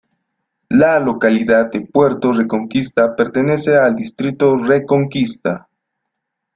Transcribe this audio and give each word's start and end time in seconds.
La 0.71 0.99
localidad 0.99 1.69
de 1.69 1.81
Puerto 1.81 2.31
Reconquista 2.33 3.15
pertenece 3.15 3.77
al 3.77 3.95
Distrito 3.95 4.55
Reconquista. 4.55 5.69